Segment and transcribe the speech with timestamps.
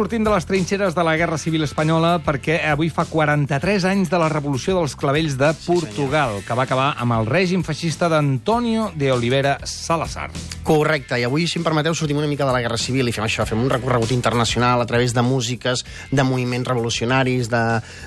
[0.00, 4.16] Sortim de les trinxeres de la Guerra Civil Espanyola perquè avui fa 43 anys de
[4.16, 9.10] la Revolució dels Clavells de Portugal, que va acabar amb el règim feixista d'Antonio de
[9.12, 10.30] Olivera Salazar.
[10.64, 13.26] Correcte, i avui, si em permeteu, sortim una mica de la Guerra Civil i fem
[13.26, 17.62] això, fem un recorregut internacional a través de músiques, de moviments revolucionaris, de,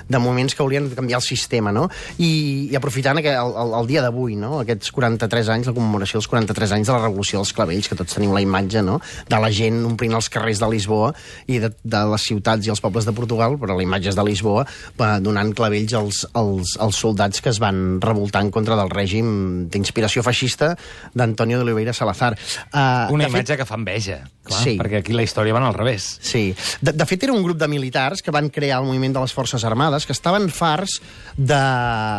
[0.08, 1.86] de moviments que haurien de canviar el sistema, no?
[2.18, 2.32] I,
[2.72, 4.64] i aprofitant aquest, el, el, el dia d'avui, no?
[4.64, 8.18] aquests 43 anys, la commemoració dels 43 anys de la Revolució dels Clavells, que tots
[8.18, 8.98] tenim la imatge no?
[9.30, 11.12] de la gent omplint els carrers de Lisboa
[11.46, 14.24] i de, de les ciutats i els pobles de Portugal, però la imatge és de
[14.24, 14.64] Lisboa,
[14.98, 19.68] va donant clavells als, als, als soldats que es van revoltar en contra del règim
[19.68, 20.72] d'inspiració feixista
[21.14, 22.32] d'Antonio de Oliveira Salazar.
[22.72, 24.78] Uh, Una imatge que fa enveja, clar, Sí.
[24.80, 26.18] perquè aquí la història van al revés.
[26.24, 26.54] Sí.
[26.80, 29.32] De, de fet, era un grup de militars que van crear el moviment de les
[29.36, 31.00] Forces Armades, que estaven farts
[31.36, 31.60] de,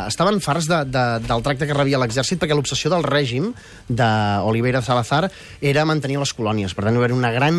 [0.07, 3.51] estaven farts de, de, del tracte que rebia l'exèrcit, perquè l'obsessió del règim
[3.89, 5.29] d'Oliveira Salazar
[5.61, 6.73] era mantenir les colònies.
[6.75, 7.55] Per tant, va haver una gran,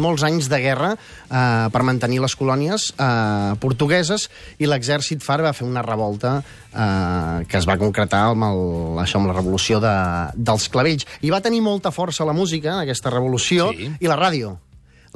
[0.00, 0.94] molts anys de guerra
[1.30, 6.38] eh, per mantenir les colònies eh, portugueses i l'exèrcit far va fer una revolta
[6.72, 8.62] eh, que es va concretar amb, el,
[9.02, 9.94] això, amb la revolució de,
[10.36, 11.06] dels clavells.
[11.22, 13.90] I va tenir molta força la música, aquesta revolució, Sí.
[14.00, 14.56] i la ràdio.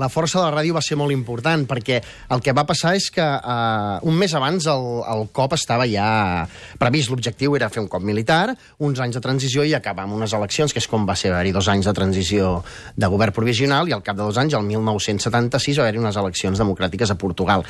[0.01, 1.99] La força de la ràdio va ser molt important, perquè
[2.33, 6.47] el que va passar és que eh, un mes abans el, el cop estava ja
[6.81, 7.13] previst.
[7.13, 10.73] L'objectiu era fer un cop militar, uns anys de transició i acabar amb unes eleccions,
[10.73, 12.53] que és com va ser haver-hi dos anys de transició
[12.97, 16.63] de govern provisional, i al cap de dos anys, el 1976, va haver-hi unes eleccions
[16.65, 17.67] democràtiques a Portugal.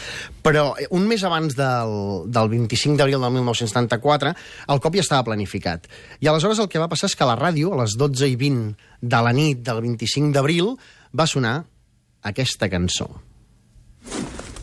[0.46, 1.96] Però eh, un mes abans del,
[2.30, 4.36] del 25 d'abril del 1974,
[4.70, 5.90] el cop ja estava planificat.
[6.22, 8.88] I aleshores el que va passar és que la ràdio, a les 12 i 20
[9.00, 10.74] de la nit del 25 d'abril,
[11.16, 11.64] va sonar
[12.22, 13.08] aquesta cançó.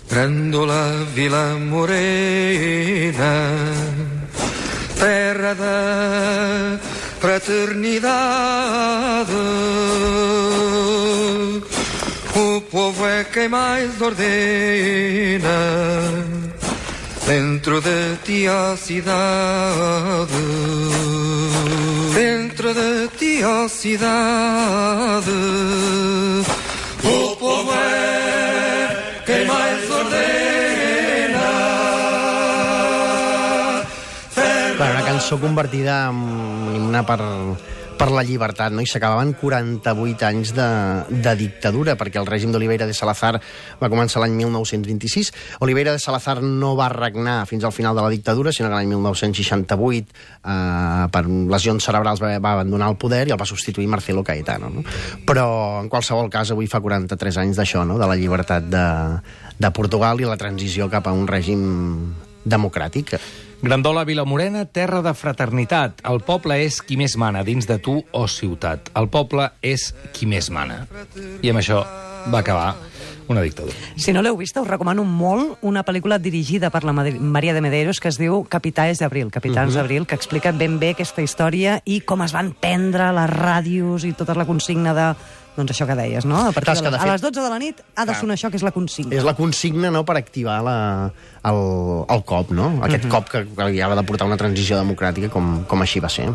[0.07, 3.51] Prendo la Vila Morena,
[4.97, 6.79] terra da
[7.19, 9.33] fraternidade.
[12.35, 15.47] O povo é quem mais ordena
[17.27, 20.31] dentro de ti a cidade.
[22.13, 25.31] Dentro de ti a cidade.
[27.47, 31.47] O povo é quem mais ordena.
[34.77, 37.21] Bueno, una cançó convertida en un himne per,
[37.97, 38.83] per la llibertat, no?
[38.83, 40.67] i s'acabaven 48 anys de,
[41.09, 43.33] de dictadura, perquè el règim d'Oliveira de Salazar
[43.81, 45.31] va començar l'any 1926.
[45.65, 48.91] Oliveira de Salazar no va regnar fins al final de la dictadura, sinó que l'any
[48.93, 50.13] 1968,
[50.45, 54.69] eh, per lesions cerebrals, va, va abandonar el poder i el va substituir Marcelo Caetano.
[54.69, 54.85] No?
[55.25, 55.47] Però,
[55.81, 57.97] en qualsevol cas, avui fa 43 anys d'això, no?
[57.97, 58.85] de la llibertat de,
[59.57, 61.65] de Portugal i la transició cap a un règim
[62.45, 63.17] democràtic.
[63.61, 66.03] Grandola Vilamorena, terra de fraternitat.
[66.05, 68.91] El poble és qui més mana dins de tu o ciutat.
[68.93, 70.83] El poble és qui més mana.
[71.41, 71.81] I amb això
[72.29, 72.75] va acabar
[73.27, 73.75] una dictadura.
[73.97, 77.99] Si no l'heu vist, us recomano molt una pel·lícula dirigida per la Maria de Medeiros
[77.99, 82.23] que es diu Capitans d'Abril, Capitans d'Abril, que explica ben bé aquesta història i com
[82.23, 85.09] es van prendre les ràdios i tota la consigna de...
[85.57, 86.37] Doncs això que deies, no?
[86.37, 88.51] A, partir de, que, fet- a les 12 de la nit ha de sonar això,
[88.53, 89.15] que és la consigna.
[89.17, 90.75] És la consigna no, per activar la,
[91.49, 91.61] el,
[92.13, 92.67] el cop, no?
[92.85, 96.29] Aquest cop que havia de portar una transició democràtica com, com així va ser.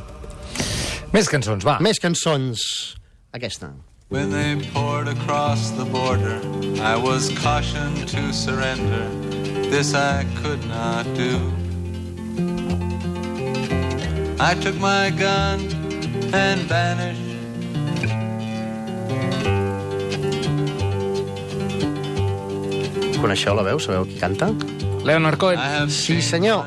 [1.15, 1.79] Més cançons, va.
[1.85, 2.67] Més cançons.
[3.33, 3.71] Aquesta.
[4.11, 6.37] When they poured across the border,
[6.83, 9.07] I was cautioned to surrender.
[9.71, 11.39] This I could not do.
[14.39, 15.61] I took my gun
[16.35, 17.32] and vanished.
[23.23, 23.79] Coneixeu la veu?
[23.81, 24.51] Sabeu qui canta?
[25.07, 25.59] Leonard Cohen.
[25.59, 26.65] Have Sí, senyor.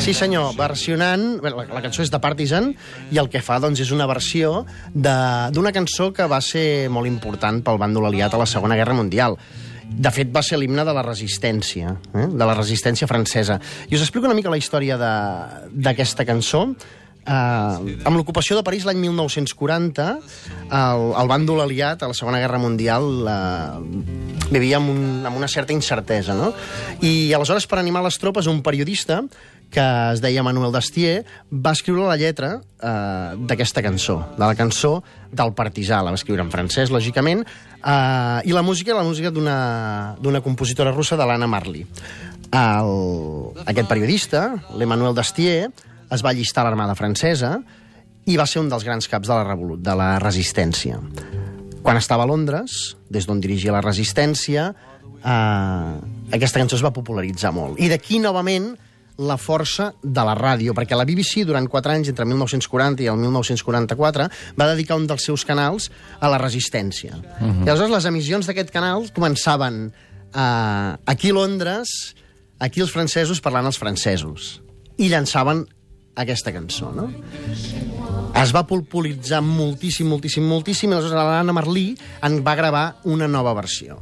[0.00, 1.40] Sí, senyor, versionant...
[1.42, 2.70] bé, La, la cançó és de Partisan
[3.12, 4.62] i el que fa doncs, és una versió
[4.94, 8.94] de- d'una cançó que va ser molt important pel bàndol aliat a la Segona Guerra
[8.96, 9.36] Mundial.
[9.88, 12.26] De fet, va ser l'himne de la resistència, eh?
[12.30, 13.58] de la resistència francesa.
[13.90, 16.68] I us explico una mica la història de- d'aquesta cançó.
[17.28, 20.06] Uh, amb l'ocupació de París l'any 1940,
[20.72, 25.48] el, el bàndol aliat a la Segona Guerra Mundial uh, vivia amb, un, amb una
[25.48, 26.54] certa incertesa, no?
[27.04, 29.22] I aleshores, per animar les tropes, un periodista
[29.70, 29.84] que
[30.14, 35.52] es deia Manuel Dastier, va escriure la lletra eh, d'aquesta cançó, de la cançó del
[35.56, 36.00] partisà.
[36.00, 41.20] La va escriure en francès, lògicament, eh, i la música, la música d'una compositora russa,
[41.20, 41.84] de l'Anna Marley.
[42.48, 42.94] El,
[43.68, 45.68] aquest periodista, l'Emmanuel Dastier,
[46.10, 47.58] es va allistar a l'armada francesa
[48.26, 50.98] i va ser un dels grans caps de la, revolu- de la resistència.
[51.82, 54.74] Quan estava a Londres, des d'on dirigia la resistència,
[55.24, 57.80] eh, aquesta cançó es va popularitzar molt.
[57.80, 58.74] I d'aquí, novament,
[59.18, 63.16] la força de la ràdio, perquè la BBC durant 4 anys, entre 1940 i el
[63.18, 64.28] 1944,
[64.58, 65.88] va dedicar un dels seus canals
[66.20, 67.16] a la resistència.
[67.16, 67.66] Uh -huh.
[67.66, 69.90] I aleshores les emissions d'aquest canal començaven
[70.34, 72.14] eh, aquí a Londres,
[72.58, 74.62] aquí els francesos parlant als francesos,
[74.98, 75.66] i llançaven
[76.18, 77.08] aquesta cançó, no?
[78.42, 81.88] es va popularitzar moltíssim, moltíssim, moltíssim, i aleshores l'Anna Marlí
[82.24, 83.98] en va gravar una nova versió.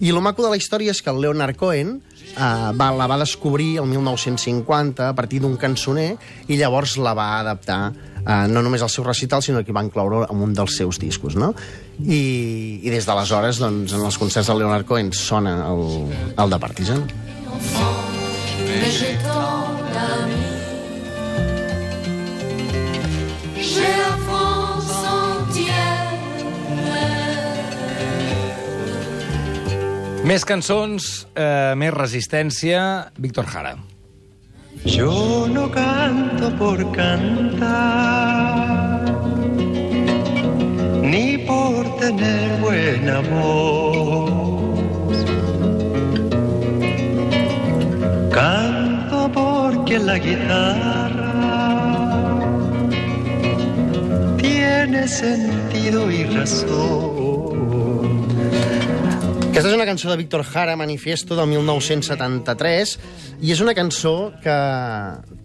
[0.00, 2.38] I el maco de la història és que el Leonard Cohen eh,
[2.78, 6.14] va, la va descobrir el 1950 a partir d'un cançoner
[6.48, 10.24] i llavors la va adaptar eh, no només al seu recital, sinó que va incloure
[10.30, 11.52] en un dels seus discos, no?
[12.00, 15.86] I, i des d'aleshores, doncs, en els concerts del Leonard Cohen sona el,
[16.34, 17.06] el de Partisan.
[18.84, 20.63] J'ai la France
[30.24, 33.12] Més cançons, eh, més resistència.
[33.20, 33.74] Víctor Jara.
[34.84, 39.04] Yo no canto por cantar,
[41.02, 45.16] ni por tener buena voz.
[48.32, 51.13] Canto porque la guitarra
[55.08, 57.14] sentido y razón.
[59.54, 62.94] Aquesta és una cançó de Víctor Jara, Manifiesto, del 1973,
[63.46, 64.54] i és una cançó que,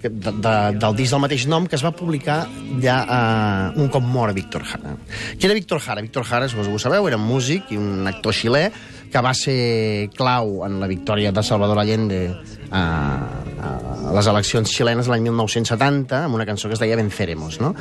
[0.02, 2.40] que de, de, del disc del mateix nom que es va publicar
[2.82, 4.96] ja uh, un cop mort Víctor Jara.
[5.38, 6.02] Qui era Víctor Jara?
[6.02, 8.64] Víctor Jara, suposo que ho sabeu, era un músic i un actor xilè
[9.14, 12.24] que va ser clau en la victòria de Salvador Allende
[12.71, 12.81] a,
[13.60, 17.74] a les eleccions xilenes l'any 1970 amb una cançó que es deia Venceremos, no?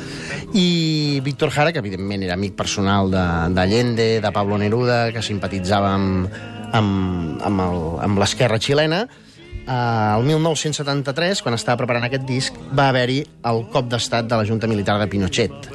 [0.53, 3.53] I Víctor Jara, que evidentment era amic personal de-
[3.95, 6.29] de, de Pablo Neruda, que simpatitzava amb,
[6.73, 7.41] amb,
[8.03, 9.03] amb l'esquerra xilena,
[9.65, 14.45] eh, el 1973, quan estava preparant aquest disc, va haver-hi el cop d'estat de la
[14.45, 15.69] Junta Militar de Pinochet,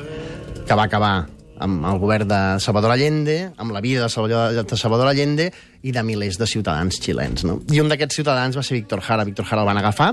[0.66, 1.26] que va acabar
[1.58, 5.50] amb el govern de Salvador Allende, amb la vida de Salvador, de Salvador Allende
[5.82, 7.44] i de milers de ciutadans xilens.
[7.44, 7.60] No?
[7.72, 9.24] I un d'aquests ciutadans va ser Víctor Jara.
[9.24, 10.10] Víctor Jara el van agafar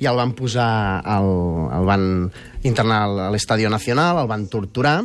[0.00, 1.28] i el van posar, al,
[1.78, 2.04] el van
[2.66, 4.98] internar a l'Estadio Nacional, el van torturar,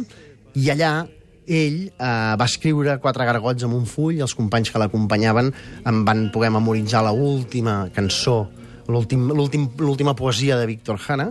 [0.57, 1.05] i allà
[1.49, 5.53] ell eh, va escriure quatre gargots amb un full, i els companys que l'acompanyaven
[5.85, 8.49] en van poder memoritzar la última cançó,
[8.89, 11.29] l'últim- l'últim- l'última poesia de Víctor Jara,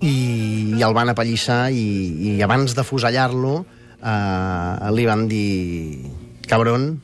[0.00, 3.64] i, i el van apallissar, i, i abans de fusellar-lo
[4.04, 6.10] eh, li van dir
[6.46, 7.00] cabrón,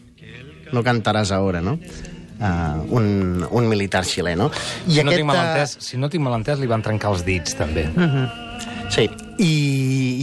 [0.73, 1.79] no cantaràs ahora, no?
[2.41, 4.47] Uh, un, un militar xilè, no?
[4.89, 7.11] I Si no, tinc eh, mal entès, si no tinc mal entès, li van trencar
[7.13, 7.85] els dits, també.
[8.91, 9.05] Sí,
[9.37, 9.51] i,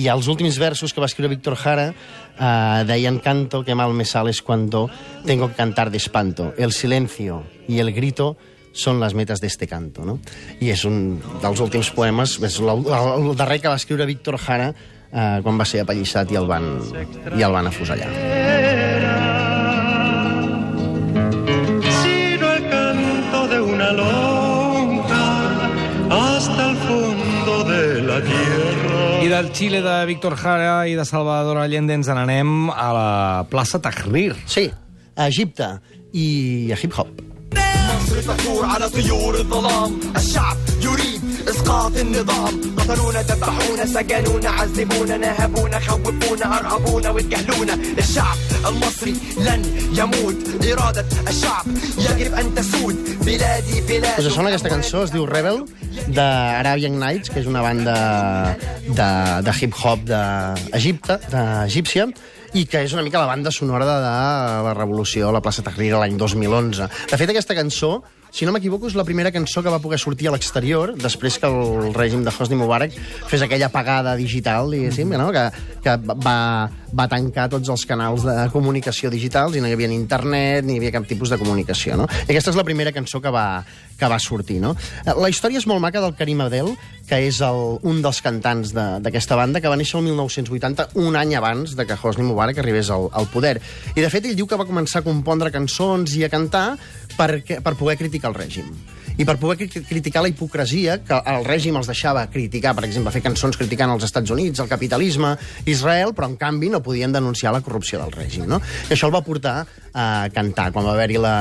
[0.01, 4.03] i els últims versos que va escriure Víctor Jara uh, deien canto que mal me
[4.03, 4.89] sales cuando
[5.29, 6.55] tengo que cantar de espanto.
[6.57, 8.35] El silencio y el grito
[8.77, 10.17] són les metes d'este canto, no?
[10.61, 14.73] I és un dels últims poemes, és el darrer que va escriure Víctor Jara
[15.12, 16.66] uh, quan va ser apallissat i el van,
[17.36, 18.10] i el van afusellar.
[22.02, 25.24] sino el canto de una lonja
[26.10, 29.22] hasta el fondo de la tierra.
[29.22, 33.10] I del Xile de Víctor Jara i de Salvador Allende ens n'anem a la
[33.50, 34.34] plaça Tahrir.
[34.46, 34.70] Sí,
[35.16, 35.76] a Egipte
[36.12, 37.32] i a hip-hop.
[38.12, 46.58] مصر تثور على طيور الظلام الشعب يريد اسقاط النظام قتلونا ذبحونا سجنونا عذبونا نهبونا خوفونا
[46.58, 48.36] ارهبونا واتجاهلونا الشعب
[48.68, 49.62] المصري لن
[49.98, 51.66] يموت إرادة الشعب
[51.98, 55.02] يجب أن تسود بلادي بلاد Us sona aquesta cançó?
[55.06, 55.64] Es diu Rebel,
[56.16, 57.94] d'Arabian Nights, que és una banda
[58.86, 59.08] de,
[59.46, 62.06] de hip-hop d'Egipte, d'Egípcia,
[62.54, 65.64] i que és una mica la banda sonora de, de la revolució a la plaça
[65.64, 66.88] Tahrir l'any 2011.
[67.12, 68.02] De fet, aquesta cançó,
[68.37, 71.49] si no m'equivoco, és la primera cançó que va poder sortir a l'exterior després que
[71.49, 72.93] el règim de Hosni Mubarak
[73.31, 75.31] fes aquella apagada digital, diguéssim, no?
[75.33, 75.47] que,
[75.81, 76.35] que va,
[76.93, 80.81] va tancar tots els canals de comunicació digitals i no hi havia internet ni hi
[80.83, 81.97] havia cap tipus de comunicació.
[81.97, 82.05] No?
[82.27, 83.63] I aquesta és la primera cançó que va,
[83.97, 84.59] que va sortir.
[84.61, 84.75] No?
[85.17, 86.69] La història és molt maca del Karim Adel,
[87.07, 91.15] que és el, un dels cantants de- d'aquesta banda, que va néixer el 1980, un
[91.17, 93.57] any abans de que Hosni Mubarak arribés al, al poder.
[93.95, 96.67] I, de fet, ell diu que va començar a compondre cançons i a cantar
[97.17, 98.69] perquè, per poder criticar el règim
[99.17, 103.09] i per poder cri- criticar la hipocresia que el règim els deixava criticar, per exemple,
[103.15, 105.31] fer cançons criticant els Estats Units, el capitalisme,
[105.65, 108.45] Israel, però en canvi no podien denunciar la corrupció del règim.
[108.45, 108.61] No?
[108.89, 110.69] I això el va portar a cantar.
[110.75, 111.33] Quan va haver-hi la,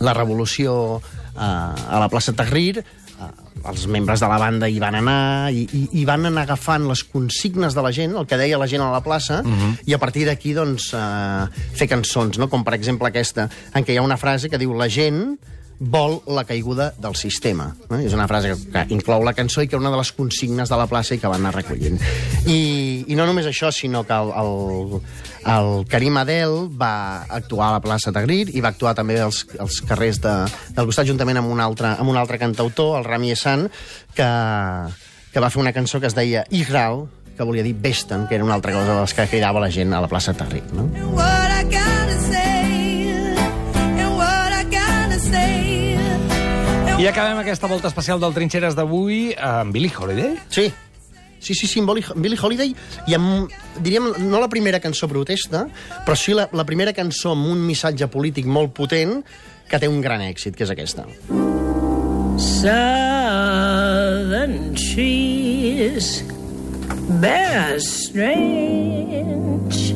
[0.00, 2.80] la revolució eh, a la plaça Tahrir,
[3.66, 7.02] els membres de la banda hi van anar i, i, i van anar agafant les
[7.04, 9.42] consignes de la gent, el que deia la gent a la plaça,
[9.86, 12.48] i a partir d'aquí doncs, eh, fer cançons, no?
[12.48, 15.38] com per exemple aquesta, en què hi ha una frase que diu la gent
[15.78, 17.68] vol la caiguda del sistema.
[17.88, 17.98] No?
[18.02, 20.70] És una frase que, que inclou la cançó i que era una de les consignes
[20.70, 22.00] de la plaça i que van anar recollint.
[22.50, 22.58] I,
[23.06, 24.98] i no només això, sinó que el, el,
[25.54, 29.80] el Karim Adel va actuar a la plaça Tahrir i va actuar també als, als
[29.86, 30.34] carrers de,
[30.74, 33.68] del costat juntament amb un altre, amb un altre cantautor, el Rami Essan,
[34.18, 34.30] que,
[35.32, 37.06] que va fer una cançó que es deia Igral,
[37.38, 39.94] que volia dir Vesten, que era una altra cosa de les que cridava la gent
[39.94, 40.64] a la plaça Tahrir.
[40.74, 40.88] No?
[46.98, 50.34] I acabem aquesta volta especial del Trinxeres d'avui amb Billie Holiday.
[50.50, 50.66] Sí.
[51.38, 52.74] Sí, sí, sí, amb Billie, Billie Holiday,
[53.06, 53.46] i amb,
[53.78, 55.70] diríem, no la primera cançó protesta,
[56.02, 59.22] però sí la, la primera cançó amb un missatge polític molt potent
[59.70, 61.06] que té un gran èxit, que és aquesta.
[62.42, 66.26] Southern trees
[67.22, 69.94] bear strange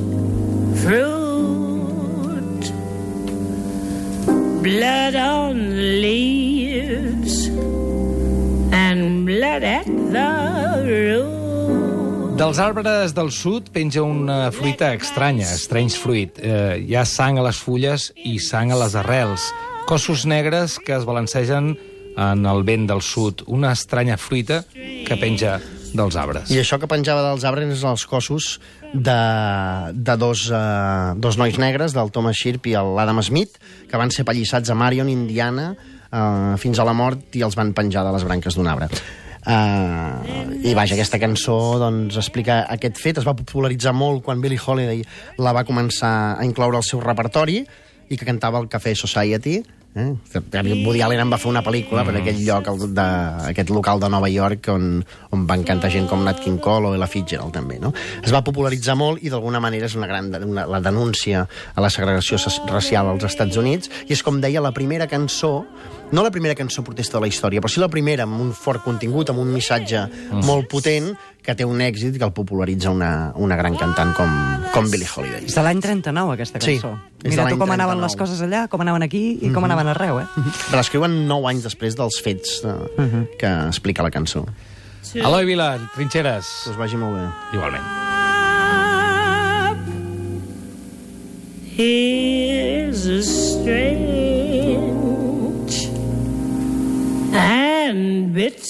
[0.87, 2.63] fruit,
[4.63, 6.62] blood on the leaves
[9.43, 12.39] the root.
[12.39, 16.39] Dels arbres del sud penja una fruita estranya, strange fruit.
[16.39, 19.51] Eh, hi ha sang a les fulles i sang a les arrels.
[19.87, 21.75] Cossos negres que es balancegen
[22.17, 23.43] en el vent del sud.
[23.47, 25.59] Una estranya fruita que penja
[25.93, 26.51] dels arbres.
[26.55, 28.61] I això que penjava dels arbres és els cossos
[28.95, 29.19] de,
[29.93, 33.59] de dos, uh, dos nois negres, del Thomas Shirp i l'Adam Smith,
[33.91, 37.75] que van ser pallissats a Marion, Indiana, uh, fins a la mort i els van
[37.77, 38.89] penjar de les branques d'un arbre.
[39.43, 43.19] Uh, I vaja, aquesta cançó doncs, explica aquest fet.
[43.19, 45.03] Es va popularitzar molt quan Billie Holiday
[45.43, 47.63] la va començar a incloure al seu repertori
[48.13, 49.63] i que cantava al Café Society.
[49.95, 50.07] Eh?
[50.87, 53.07] Woody Allen en va fer una pel·lícula per aquell lloc, el de,
[53.51, 55.03] aquest local de Nova York on,
[55.37, 57.77] on van cantar gent com Nat King Cole o Ella Fitzgerald també.
[57.83, 57.91] No?
[58.23, 61.45] Es va popularitzar molt i d'alguna manera és una gran una, la denúncia
[61.75, 65.59] a la segregació racial als Estats Units i és com deia la primera cançó
[66.13, 68.85] no la primera cançó protesta de la història, però sí la primera amb un fort
[68.85, 70.43] contingut, amb un missatge mm.
[70.47, 74.35] molt potent, que té un èxit que el popularitza una, una gran cantant com,
[74.75, 75.49] com Billie Holiday.
[75.49, 76.93] És de l'any 39, aquesta Sí, cançó.
[77.23, 78.05] de Mira tu com anaven 39.
[78.07, 80.29] les coses allà, com anaven aquí i com anaven arreu, eh?
[80.77, 82.77] L'escriuen nou anys després dels fets de,
[83.41, 84.47] que explica la cançó.
[85.15, 86.47] Eloi Vila, Trinxeres.
[86.65, 87.27] Que us vagi molt bé.
[87.59, 87.89] Igualment.
[91.75, 92.12] Here's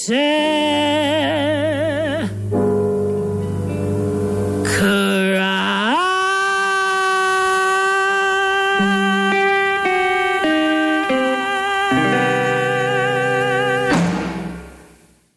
[0.09, 0.52] and bitter